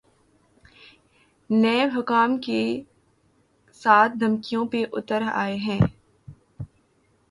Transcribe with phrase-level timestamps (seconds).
[1.49, 2.61] NAB حکام کے
[3.81, 5.79] ساتھ دھمکیوں پہ اتر آئے ہیں۔